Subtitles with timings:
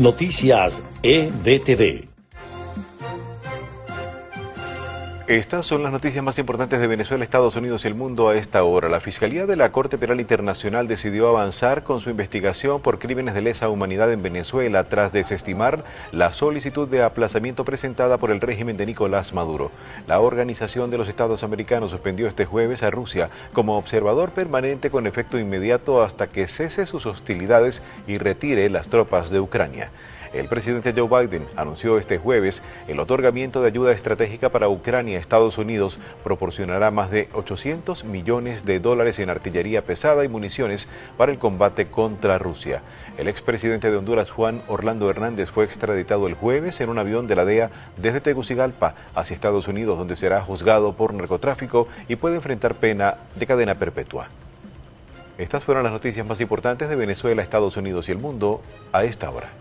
[0.00, 0.72] Noticias
[1.02, 2.09] EDTV.
[5.30, 8.64] Estas son las noticias más importantes de Venezuela, Estados Unidos y el mundo a esta
[8.64, 8.88] hora.
[8.88, 13.42] La Fiscalía de la Corte Penal Internacional decidió avanzar con su investigación por crímenes de
[13.42, 18.86] lesa humanidad en Venezuela tras desestimar la solicitud de aplazamiento presentada por el régimen de
[18.86, 19.70] Nicolás Maduro.
[20.08, 25.06] La Organización de los Estados Americanos suspendió este jueves a Rusia como observador permanente con
[25.06, 29.92] efecto inmediato hasta que cese sus hostilidades y retire las tropas de Ucrania.
[30.32, 35.18] El presidente Joe Biden anunció este jueves el otorgamiento de ayuda estratégica para Ucrania.
[35.18, 41.32] Estados Unidos proporcionará más de 800 millones de dólares en artillería pesada y municiones para
[41.32, 42.82] el combate contra Rusia.
[43.18, 47.34] El expresidente de Honduras, Juan Orlando Hernández, fue extraditado el jueves en un avión de
[47.34, 52.76] la DEA desde Tegucigalpa hacia Estados Unidos, donde será juzgado por narcotráfico y puede enfrentar
[52.76, 54.28] pena de cadena perpetua.
[55.38, 58.60] Estas fueron las noticias más importantes de Venezuela, Estados Unidos y el mundo
[58.92, 59.59] a esta hora.